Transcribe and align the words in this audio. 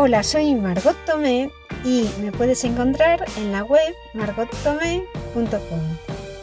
Hola, 0.00 0.22
soy 0.22 0.54
Margot 0.54 0.96
Tomé 1.06 1.50
y 1.84 2.08
me 2.20 2.30
puedes 2.30 2.62
encontrar 2.62 3.24
en 3.36 3.50
la 3.50 3.64
web 3.64 3.96
margottomé.com. 4.14 5.80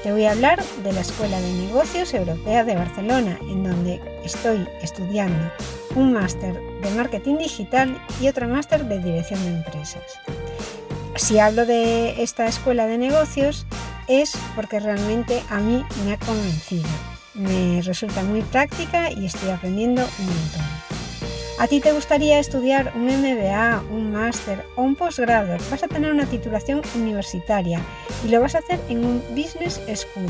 Te 0.04 0.12
voy 0.12 0.26
a 0.26 0.34
hablar 0.34 0.62
de 0.84 0.92
la 0.92 1.00
Escuela 1.00 1.40
de 1.40 1.54
Negocios 1.54 2.14
Europea 2.14 2.66
de 2.66 2.76
Barcelona, 2.76 3.40
en 3.44 3.64
donde 3.64 4.02
estoy 4.26 4.68
estudiando 4.82 5.50
un 5.96 6.12
máster 6.12 6.60
de 6.82 6.90
marketing 6.98 7.38
digital 7.38 7.98
y 8.20 8.28
otro 8.28 8.50
máster 8.50 8.84
de 8.90 9.00
dirección 9.00 9.42
de 9.46 9.52
empresas. 9.52 10.04
Si 11.16 11.40
hablo 11.40 11.66
de 11.66 12.22
esta 12.22 12.48
escuela 12.48 12.88
de 12.88 12.98
negocios 12.98 13.66
es 14.10 14.34
porque 14.58 14.82
realmente 14.82 15.42
a 15.50 15.60
mí 15.62 15.82
me 16.04 16.12
ha 16.12 16.20
convencido. 16.20 16.90
Me 17.34 17.82
resulta 17.84 18.22
muy 18.22 18.42
práctica 18.42 19.14
y 19.14 19.26
estoy 19.26 19.50
aprendiendo 19.52 20.02
un 20.20 20.26
montón. 20.26 20.95
¿A 21.58 21.68
ti 21.68 21.80
te 21.80 21.94
gustaría 21.94 22.38
estudiar 22.38 22.92
un 22.96 23.06
MBA, 23.06 23.86
un 23.90 24.12
máster 24.12 24.66
o 24.76 24.82
un 24.82 24.98
posgrado? 24.98 25.56
Vas 25.72 25.84
a 25.84 25.88
tener 25.88 26.12
una 26.12 26.26
titulación 26.26 26.82
universitaria 26.96 27.80
y 28.26 28.28
lo 28.28 28.42
vas 28.42 28.56
a 28.56 28.60
hacer 28.60 28.78
en 28.90 29.06
un 29.06 29.24
Business 29.30 29.80
School. 29.96 30.28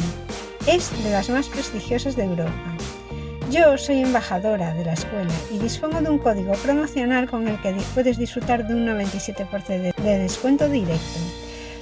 Es 0.68 0.92
de 1.04 1.10
las 1.10 1.32
más 1.32 1.48
prestigiosas 1.50 2.16
de 2.16 2.26
Europa. 2.26 2.78
Yo 3.50 3.76
soy 3.80 4.02
embajadora 4.02 4.76
de 4.76 4.86
la 4.86 4.94
escuela 4.94 5.34
y 5.52 5.58
dispongo 5.58 6.00
de 6.00 6.12
un 6.12 6.20
código 6.20 6.54
promocional 6.54 7.28
con 7.28 7.48
el 7.48 7.60
que 7.60 7.74
puedes 7.96 8.20
disfrutar 8.20 8.68
de 8.68 8.76
un 8.76 8.86
97% 8.86 9.96
de 9.96 10.20
descuento 10.20 10.70
directo. 10.70 11.20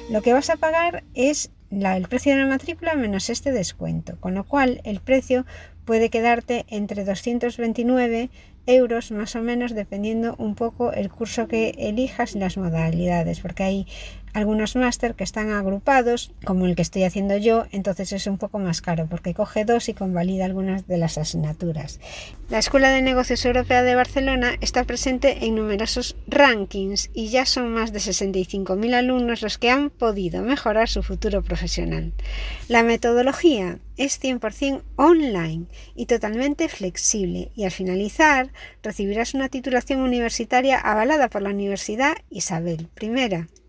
Lo 0.09 0.21
que 0.21 0.31
vas 0.31 0.49
a 0.51 0.55
pagar 0.55 1.03
es 1.15 1.51
el 1.70 2.07
precio 2.07 2.34
de 2.34 2.39
la 2.39 2.48
matrícula 2.48 2.93
menos 2.93 3.29
este 3.29 3.51
descuento, 3.51 4.17
con 4.21 4.35
lo 4.35 4.45
cual 4.45 4.79
el 4.85 5.01
precio 5.01 5.45
puede 5.85 6.09
quedarte 6.09 6.65
entre 6.70 7.03
229 7.03 8.29
euros 8.66 9.12
más 9.12 9.35
o 9.35 9.41
menos 9.41 9.73
dependiendo 9.73 10.35
un 10.38 10.55
poco 10.55 10.93
el 10.93 11.10
curso 11.10 11.48
que 11.48 11.76
elijas 11.77 12.35
y 12.35 12.40
las 12.40 12.57
modalidades 12.57 13.40
porque 13.40 13.63
hay 13.63 13.87
algunos 14.34 14.76
máster 14.76 15.15
que 15.15 15.23
están 15.23 15.51
agrupados 15.51 16.31
como 16.43 16.65
el 16.65 16.76
que 16.76 16.81
estoy 16.81 17.03
haciendo 17.03 17.37
yo 17.37 17.65
entonces 17.71 18.12
es 18.12 18.27
un 18.27 18.37
poco 18.37 18.59
más 18.59 18.81
caro 18.81 19.07
porque 19.09 19.34
coge 19.34 19.65
dos 19.65 19.90
y 19.90 19.93
convalida 19.93 20.45
algunas 20.45 20.87
de 20.87 20.98
las 20.98 21.17
asignaturas 21.17 21.99
la 22.49 22.59
Escuela 22.59 22.90
de 22.90 23.01
Negocios 23.01 23.45
Europea 23.45 23.84
de 23.84 23.95
Barcelona 23.95 24.53
está 24.62 24.84
presente 24.84 25.45
en 25.45 25.55
numerosos 25.55 26.15
rankings 26.27 27.09
y 27.13 27.29
ya 27.29 27.45
son 27.45 27.71
más 27.71 27.93
de 27.93 27.99
65.000 27.99 28.93
alumnos 28.93 29.41
los 29.41 29.57
que 29.57 29.70
han 29.70 29.90
podido 29.90 30.41
mejorar 30.41 30.90
su 30.90 31.03
futuro 31.03 31.41
profesional 31.41 32.13
la 32.68 32.84
metodología 32.84 33.79
es 33.97 34.21
100% 34.21 34.81
online 34.95 35.65
y 35.95 36.07
totalmente 36.07 36.68
flexible 36.68 37.51
y 37.55 37.65
al 37.65 37.71
finalizar 37.71 38.51
recibirás 38.81 39.34
una 39.34 39.49
titulación 39.49 39.99
universitaria 40.01 40.79
avalada 40.79 41.29
por 41.29 41.41
la 41.41 41.49
Universidad 41.49 42.13
Isabel 42.29 42.90
I. 42.99 43.62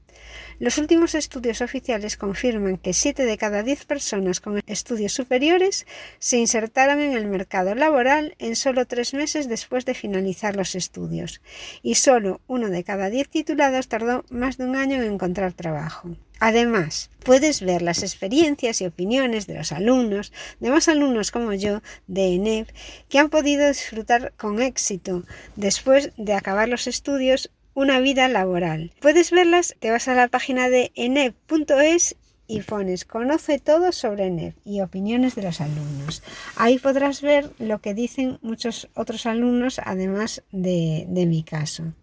Los 0.61 0.79
últimos 0.79 1.15
estudios 1.15 1.61
oficiales 1.61 2.17
confirman 2.17 2.77
que 2.77 2.93
7 2.93 3.25
de 3.25 3.37
cada 3.37 3.63
10 3.63 3.87
personas 3.87 4.41
con 4.41 4.61
estudios 4.67 5.13
superiores 5.13 5.87
se 6.19 6.39
insertaron 6.39 7.01
en 7.01 7.15
el 7.15 7.27
mercado 7.27 7.75
laboral 7.75 8.37
en 8.39 8.55
solo 8.55 8.87
tres 8.87 9.15
meses 9.15 9.49
después 9.49 9.85
de 9.85 9.95
finalizar 9.95 10.55
los 10.55 10.75
estudios 10.75 11.41
y 11.83 11.97
solo 11.97 12.41
uno 12.47 12.71
de 12.71 12.85
cada 12.85 13.11
10 13.11 13.29
titulados 13.29 13.89
tardó 13.89 14.25
más 14.31 14.57
de 14.57 14.65
un 14.65 14.77
año 14.77 15.03
en 15.03 15.13
encontrar 15.13 15.53
trabajo. 15.53 16.17
Además, 16.41 17.11
puedes 17.25 17.63
ver 17.63 17.81
las 17.81 18.03
experiencias 18.03 18.81
y 18.81 18.87
opiniones 18.87 19.47
de 19.47 19.55
los 19.55 19.73
alumnos, 19.73 20.33
de 20.61 20.71
más 20.71 20.89
alumnos 20.89 21.31
como 21.31 21.55
yo, 21.55 21.81
de 22.07 22.35
ENEP, 22.35 22.69
que 23.09 23.19
han 23.19 23.31
podido 23.31 23.67
disfrutar 23.67 24.33
con 24.37 24.61
éxito 24.61 25.23
después 25.57 26.13
de 26.17 26.35
acabar 26.35 26.69
los 26.69 26.87
estudios 26.87 27.51
una 27.75 28.01
vida 28.01 28.29
laboral. 28.29 28.93
Puedes 29.01 29.31
verlas, 29.31 29.77
te 29.81 29.91
vas 29.91 30.09
a 30.09 30.15
la 30.15 30.29
página 30.29 30.69
de 30.69 30.93
enep.es 30.95 32.17
y 32.47 32.61
pones 32.61 33.05
conoce 33.05 33.59
todo 33.59 33.93
sobre 33.93 34.27
ENEP 34.27 34.55
y 34.65 34.81
opiniones 34.81 35.35
de 35.35 35.43
los 35.43 35.61
alumnos. 35.61 36.23
Ahí 36.57 36.79
podrás 36.79 37.23
ver 37.23 37.51
lo 37.59 37.81
que 37.81 37.95
dicen 37.95 38.39
muchos 38.43 38.89
otros 38.95 39.27
alumnos 39.27 39.81
además 39.83 40.43
de, 40.53 41.07
mi 41.27 41.43
caso. 41.43 41.95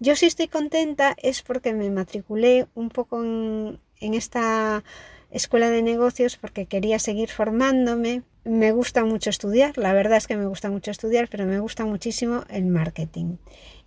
Yo 0.00 0.16
sí 0.16 0.26
estoy 0.26 0.48
contenta 0.48 1.14
es 1.22 1.42
porque 1.42 1.74
me 1.74 1.90
matriculé 1.90 2.66
un 2.74 2.88
poco 2.88 3.22
en, 3.22 3.78
en 4.00 4.14
esta 4.14 4.82
escuela 5.30 5.70
de 5.70 5.82
negocios 5.82 6.36
porque 6.36 6.66
quería 6.66 6.98
seguir 6.98 7.28
formándome. 7.30 8.22
Me 8.44 8.72
gusta 8.72 9.04
mucho 9.04 9.30
estudiar, 9.30 9.78
la 9.78 9.92
verdad 9.94 10.18
es 10.18 10.26
que 10.26 10.36
me 10.36 10.46
gusta 10.46 10.70
mucho 10.70 10.90
estudiar, 10.90 11.28
pero 11.30 11.46
me 11.46 11.60
gusta 11.60 11.86
muchísimo 11.86 12.44
el 12.50 12.66
marketing 12.66 13.36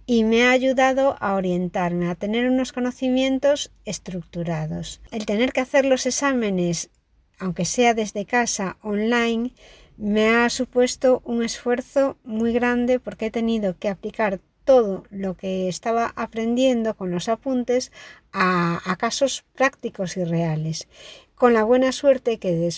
y 0.09 0.23
me 0.23 0.45
ha 0.45 0.51
ayudado 0.51 1.17
a 1.19 1.35
orientarme, 1.35 2.09
a 2.09 2.15
tener 2.15 2.49
unos 2.49 2.71
conocimientos 2.71 3.71
estructurados. 3.83 5.01
El 5.11 5.25
tener 5.25 5.51
que 5.51 5.59
hacer 5.59 5.83
los 5.83 6.05
exámenes, 6.05 6.89
aunque 7.37 7.65
sea 7.65 7.93
desde 7.93 8.25
casa, 8.25 8.77
online, 8.81 9.51
me 9.97 10.29
ha 10.29 10.49
supuesto 10.49 11.21
un 11.25 11.43
esfuerzo 11.43 12.17
muy 12.23 12.53
grande 12.53 12.99
porque 13.01 13.25
he 13.25 13.31
tenido 13.31 13.77
que 13.77 13.89
aplicar 13.89 14.39
todo 14.63 15.03
lo 15.09 15.35
que 15.35 15.67
estaba 15.67 16.13
aprendiendo 16.15 16.95
con 16.95 17.11
los 17.11 17.27
apuntes 17.27 17.91
a, 18.31 18.95
casos 18.97 19.43
prácticos 19.55 20.15
y 20.15 20.23
reales. 20.23 20.87
Con 21.35 21.53
la 21.53 21.65
buena 21.65 21.91
suerte 21.91 22.39
que, 22.39 22.69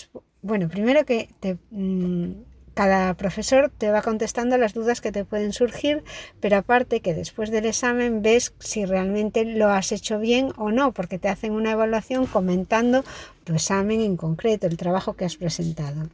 bueno, 0.42 0.68
primero 0.68 1.06
que 1.06 1.30
te, 1.40 1.58
mm, 1.70 2.32
cada 2.80 3.14
profesor 3.16 3.70
te 3.78 3.92
va 3.92 4.02
contestando 4.02 4.58
las 4.58 4.74
dudas 4.74 5.02
que 5.02 5.12
te 5.12 5.26
pueden 5.26 5.52
surgir, 5.52 6.02
pero 6.40 6.56
aparte 6.56 7.02
que 7.02 7.14
después 7.14 7.52
del 7.52 7.66
examen 7.66 8.22
ves 8.22 8.54
si 8.60 8.86
realmente 8.86 9.44
lo 9.44 9.68
has 9.68 9.92
hecho 9.92 10.18
bien 10.18 10.54
o 10.56 10.72
no, 10.72 10.94
porque 10.94 11.20
te 11.20 11.28
hacen 11.28 11.52
una 11.52 11.74
evaluación 11.74 12.26
comentando 12.26 13.04
tu 13.44 13.54
examen 13.54 14.00
en 14.00 14.16
concreto, 14.16 14.66
el 14.66 14.78
trabajo 14.78 15.18
que 15.18 15.26
has 15.26 15.36
presentado. 15.36 16.08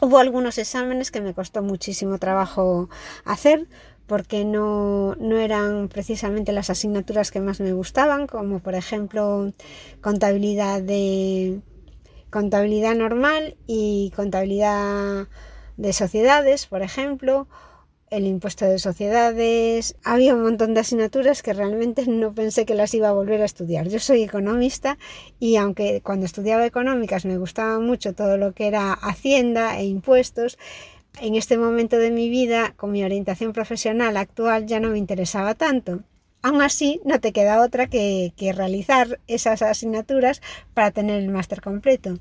Hubo 0.00 0.16
algunos 0.16 0.56
exámenes 0.56 1.10
que 1.10 1.20
me 1.20 1.34
costó 1.34 1.62
muchísimo 1.62 2.16
trabajo 2.16 2.88
hacer 3.26 3.68
porque 4.06 4.46
no, 4.46 5.14
no, 5.16 5.36
eran 5.36 5.88
precisamente 5.88 6.52
las 6.52 6.70
asignaturas 6.70 7.30
que 7.30 7.40
más 7.40 7.60
me 7.60 7.74
gustaban, 7.74 8.26
como 8.26 8.60
por 8.60 8.74
ejemplo 8.74 9.52
contabilidad 10.00 10.80
de 10.80 11.60
contabilidad 12.30 12.94
normal 12.94 13.58
y 13.66 14.10
contabilidad 14.16 15.26
de 15.76 15.92
sociedades, 15.92 16.66
por 16.66 16.82
ejemplo, 16.82 17.46
el 18.12 18.26
impuesto 18.26 18.66
de 18.66 18.78
sociedades. 18.78 19.96
Había 20.04 20.34
un 20.34 20.42
montón 20.42 20.74
de 20.74 20.80
asignaturas 20.80 21.42
que 21.42 21.54
realmente 21.54 22.06
no 22.06 22.34
pensé 22.34 22.66
que 22.66 22.74
las 22.74 22.92
iba 22.92 23.08
a 23.08 23.12
volver 23.12 23.40
a 23.40 23.46
estudiar. 23.46 23.88
Yo 23.88 23.98
soy 23.98 24.22
economista 24.22 24.98
y 25.40 25.56
aunque 25.56 26.02
cuando 26.02 26.26
estudiaba 26.26 26.66
económicas 26.66 27.24
me 27.24 27.38
gustaba 27.38 27.80
mucho 27.80 28.12
todo 28.12 28.36
lo 28.36 28.52
que 28.52 28.66
era 28.66 28.92
hacienda 28.92 29.78
e 29.78 29.86
impuestos, 29.86 30.58
en 31.20 31.36
este 31.36 31.56
momento 31.56 31.96
de 31.98 32.10
mi 32.10 32.28
vida, 32.28 32.74
con 32.76 32.92
mi 32.92 33.02
orientación 33.02 33.52
profesional 33.52 34.16
actual, 34.16 34.66
ya 34.66 34.78
no 34.78 34.90
me 34.90 34.98
interesaba 34.98 35.54
tanto. 35.54 36.00
Aún 36.42 36.60
así, 36.60 37.00
no 37.04 37.20
te 37.20 37.32
queda 37.32 37.62
otra 37.62 37.86
que, 37.86 38.32
que 38.36 38.52
realizar 38.52 39.20
esas 39.26 39.62
asignaturas 39.62 40.42
para 40.74 40.90
tener 40.90 41.22
el 41.22 41.28
máster 41.28 41.60
completo. 41.60 42.18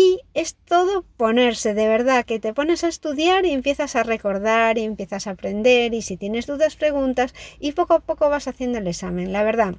Y 0.00 0.20
es 0.32 0.54
todo 0.54 1.02
ponerse, 1.16 1.74
de 1.74 1.88
verdad, 1.88 2.24
que 2.24 2.38
te 2.38 2.54
pones 2.54 2.84
a 2.84 2.88
estudiar 2.88 3.44
y 3.44 3.50
empiezas 3.50 3.96
a 3.96 4.04
recordar 4.04 4.78
y 4.78 4.84
empiezas 4.84 5.26
a 5.26 5.30
aprender 5.32 5.92
y 5.92 6.02
si 6.02 6.16
tienes 6.16 6.46
dudas 6.46 6.76
preguntas 6.76 7.34
y 7.58 7.72
poco 7.72 7.94
a 7.94 7.98
poco 7.98 8.30
vas 8.30 8.46
haciendo 8.46 8.78
el 8.78 8.86
examen. 8.86 9.32
La 9.32 9.42
verdad, 9.42 9.74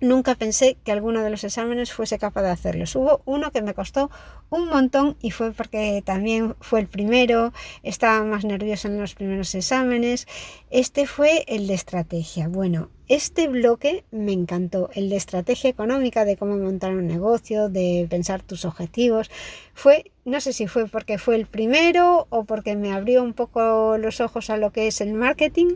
nunca 0.00 0.34
pensé 0.34 0.76
que 0.84 0.92
alguno 0.92 1.22
de 1.22 1.30
los 1.30 1.44
exámenes 1.44 1.92
fuese 1.92 2.18
capaz 2.18 2.42
de 2.42 2.50
hacerlos. 2.50 2.96
Hubo 2.96 3.22
uno 3.24 3.50
que 3.50 3.62
me 3.62 3.74
costó 3.74 4.10
un 4.48 4.68
montón 4.68 5.16
y 5.20 5.30
fue 5.30 5.52
porque 5.52 6.02
también 6.04 6.56
fue 6.60 6.80
el 6.80 6.88
primero, 6.88 7.52
estaba 7.82 8.24
más 8.24 8.44
nervioso 8.44 8.88
en 8.88 8.98
los 8.98 9.14
primeros 9.14 9.54
exámenes. 9.54 10.26
Este 10.70 11.06
fue 11.06 11.44
el 11.46 11.66
de 11.66 11.74
estrategia. 11.74 12.48
Bueno, 12.48 12.88
este 13.08 13.48
bloque 13.48 14.04
me 14.12 14.32
encantó, 14.32 14.88
el 14.94 15.08
de 15.08 15.16
estrategia 15.16 15.68
económica, 15.68 16.24
de 16.24 16.36
cómo 16.36 16.56
montar 16.56 16.92
un 16.92 17.06
negocio, 17.08 17.68
de 17.68 18.06
pensar 18.08 18.40
tus 18.40 18.64
objetivos. 18.64 19.30
Fue, 19.74 20.12
no 20.24 20.40
sé 20.40 20.52
si 20.52 20.68
fue 20.68 20.86
porque 20.86 21.18
fue 21.18 21.34
el 21.34 21.46
primero 21.46 22.28
o 22.30 22.44
porque 22.44 22.76
me 22.76 22.92
abrió 22.92 23.22
un 23.22 23.32
poco 23.32 23.98
los 23.98 24.20
ojos 24.20 24.48
a 24.48 24.56
lo 24.56 24.70
que 24.70 24.86
es 24.86 25.00
el 25.00 25.12
marketing, 25.12 25.74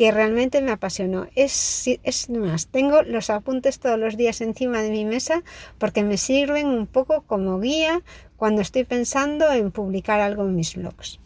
que 0.00 0.12
realmente 0.12 0.62
me 0.62 0.72
apasionó. 0.72 1.26
Es, 1.34 1.86
es 2.04 2.30
más, 2.30 2.68
tengo 2.68 3.02
los 3.02 3.28
apuntes 3.28 3.80
todos 3.80 3.98
los 3.98 4.16
días 4.16 4.40
encima 4.40 4.80
de 4.80 4.90
mi 4.90 5.04
mesa 5.04 5.42
porque 5.76 6.02
me 6.02 6.16
sirven 6.16 6.68
un 6.68 6.86
poco 6.86 7.20
como 7.26 7.60
guía 7.60 8.00
cuando 8.38 8.62
estoy 8.62 8.84
pensando 8.84 9.52
en 9.52 9.70
publicar 9.70 10.20
algo 10.20 10.44
en 10.44 10.56
mis 10.56 10.74
blogs. 10.74 11.20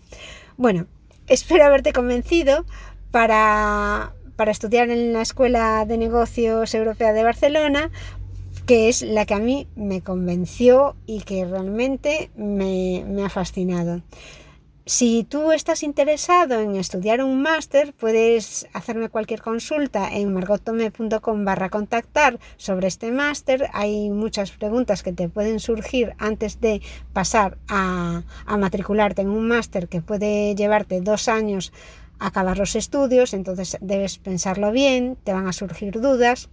Bueno, 0.57 0.89
espero 1.29 1.67
haberte 1.67 1.93
convencido 1.93 2.67
para 3.13 4.13
para 4.35 4.51
estudiar 4.51 4.91
en 4.91 5.13
la 5.13 5.23
Escuela 5.23 5.85
de 5.87 5.97
Negocios 5.97 6.75
Europea 6.75 7.13
de 7.13 7.23
Barcelona, 7.23 7.93
que 8.67 8.89
es 8.89 9.03
la 9.03 9.25
que 9.25 9.35
a 9.35 9.39
mí 9.39 9.69
me 9.77 10.01
convenció 10.01 10.97
y 11.07 11.21
que 11.21 11.45
realmente 11.45 12.33
me, 12.35 13.05
ha 13.25 13.29
fascinado. 13.29 14.03
Si 14.87 15.25
tú 15.25 15.51
estás 15.53 15.83
interesado 15.83 16.61
en 16.61 16.77
estudiar 16.77 17.25
un 17.25 17.41
máster, 17.41 17.95
puedes 17.95 18.69
hacerme 18.75 19.09
cualquier 19.09 19.41
consulta 19.41 20.11
en 20.13 20.35
margotome.com 20.35 21.45
barra 21.47 21.71
contactar 21.71 22.39
sobre 22.59 22.89
este 22.89 23.11
máster. 23.11 23.71
Hay 23.73 24.11
muchas 24.11 24.51
preguntas 24.51 25.03
que 25.03 25.15
te 25.15 25.31
pueden 25.31 25.59
surgir 25.59 26.13
antes 26.19 26.61
de 26.61 26.83
pasar 27.15 27.57
a, 27.67 28.25
a 28.45 28.57
matricularte 28.59 29.23
en 29.23 29.31
un 29.31 29.49
máster 29.49 29.89
que 29.89 30.03
puede 30.03 30.55
llevarte 30.55 31.01
dos 31.01 31.29
años 31.29 31.73
acabar 32.19 32.59
los 32.59 32.77
estudios, 32.77 33.33
entonces 33.33 33.79
debes 33.81 34.19
pensarlo 34.19 34.71
bien, 34.71 35.17
te 35.25 35.33
van 35.33 35.49
a 35.49 35.55
surgir 35.55 35.99
dudas 36.03 36.51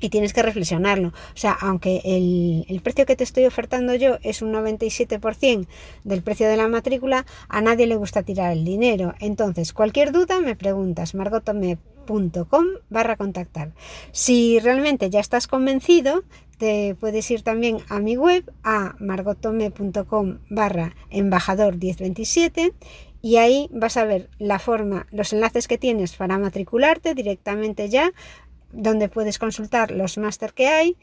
y 0.00 0.08
tienes 0.08 0.32
que 0.32 0.42
reflexionarlo. 0.42 1.08
O 1.08 1.36
sea, 1.36 1.52
aunque 1.52 2.00
el, 2.04 2.80
precio 2.82 3.06
que 3.06 3.16
te 3.16 3.24
estoy 3.24 3.44
ofertando 3.44 3.94
yo 3.94 4.18
es 4.22 4.42
un 4.42 4.52
97% 4.52 5.66
del 6.04 6.22
precio 6.22 6.48
de 6.48 6.56
la 6.56 6.68
matrícula, 6.68 7.26
a 7.48 7.60
nadie 7.60 7.86
le 7.86 7.96
gusta 7.96 8.22
tirar 8.22 8.52
el 8.52 8.64
dinero. 8.64 9.14
Entonces, 9.20 9.72
cualquier 9.72 10.12
duda 10.12 10.40
me 10.40 10.56
preguntas, 10.56 11.14
margotome.com 11.14 12.66
barra 12.88 13.16
contactar. 13.16 13.72
Si 14.12 14.58
realmente 14.58 15.10
ya 15.10 15.20
estás 15.20 15.46
convencido, 15.46 16.24
te 16.58 16.94
puedes 16.94 17.30
ir 17.30 17.42
también 17.42 17.78
a 17.88 18.00
mi 18.00 18.16
web, 18.16 18.50
a 18.62 18.94
margotome.com 18.98 20.38
barra 20.48 20.94
embajador 21.10 21.76
1027 21.76 22.74
y 23.22 23.36
ahí 23.36 23.68
vas 23.72 23.96
a 23.96 24.04
ver 24.04 24.30
la 24.38 24.58
forma, 24.58 25.06
los 25.10 25.32
enlaces 25.32 25.68
que 25.68 25.78
tienes 25.78 26.16
para 26.16 26.38
matricularte 26.38 27.14
directamente 27.14 27.88
ya 27.88 28.12
donde 28.72 29.08
puedes 29.08 29.38
consultar 29.38 29.90
los 29.90 30.18
máster 30.18 30.52
que 30.52 30.68
hay, 30.68 30.96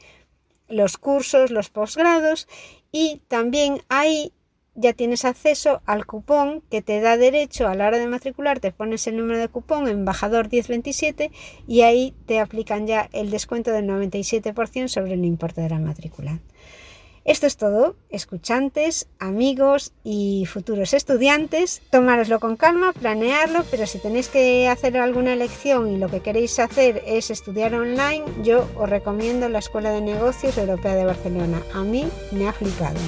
los 0.68 0.98
cursos, 0.98 1.50
los 1.50 1.70
posgrados 1.70 2.48
y 2.92 3.22
también 3.28 3.82
ahí 3.88 4.32
ya 4.74 4.92
tienes 4.92 5.24
acceso 5.24 5.82
al 5.86 6.06
cupón 6.06 6.62
que 6.70 6.82
te 6.82 7.00
da 7.00 7.16
derecho 7.16 7.66
a 7.66 7.74
la 7.74 7.88
hora 7.88 7.98
de 7.98 8.06
matricularte, 8.06 8.70
pones 8.70 9.08
el 9.08 9.16
número 9.16 9.40
de 9.40 9.48
cupón 9.48 9.88
embajador 9.88 10.48
1027 10.52 11.32
y 11.66 11.80
ahí 11.80 12.14
te 12.26 12.38
aplican 12.38 12.86
ya 12.86 13.08
el 13.12 13.30
descuento 13.30 13.72
del 13.72 13.86
97% 13.86 14.86
sobre 14.86 15.14
el 15.14 15.24
importe 15.24 15.62
de 15.62 15.70
la 15.70 15.80
matrícula. 15.80 16.40
Esto 17.28 17.46
es 17.46 17.58
todo, 17.58 17.94
escuchantes, 18.08 19.06
amigos 19.18 19.92
y 20.02 20.46
futuros 20.46 20.94
estudiantes. 20.94 21.82
Tomároslo 21.90 22.40
con 22.40 22.56
calma, 22.56 22.94
planearlo, 22.94 23.66
pero 23.70 23.86
si 23.86 23.98
tenéis 23.98 24.28
que 24.28 24.66
hacer 24.66 24.96
alguna 24.96 25.34
elección 25.34 25.92
y 25.92 25.98
lo 25.98 26.08
que 26.08 26.20
queréis 26.20 26.58
hacer 26.58 27.02
es 27.06 27.30
estudiar 27.30 27.74
online, 27.74 28.24
yo 28.42 28.66
os 28.76 28.88
recomiendo 28.88 29.46
la 29.50 29.58
Escuela 29.58 29.90
de 29.90 30.00
Negocios 30.00 30.56
Europea 30.56 30.94
de 30.94 31.04
Barcelona. 31.04 31.60
A 31.74 31.82
mí 31.82 32.08
me 32.32 32.46
ha 32.46 32.50
aplicado. 32.50 32.98